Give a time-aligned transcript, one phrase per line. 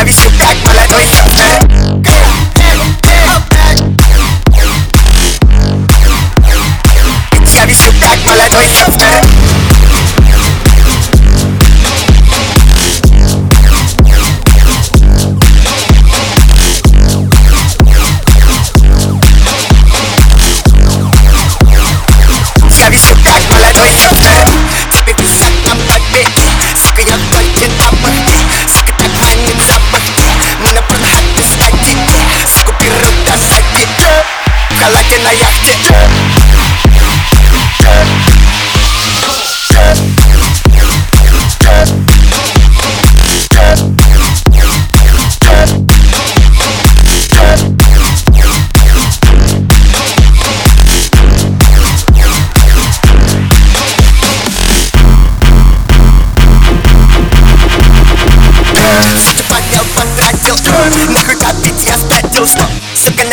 [0.00, 1.69] Michawi szukać, ale to
[8.70, 9.09] ale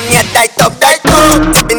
[0.00, 1.77] mnie tight to, daj up.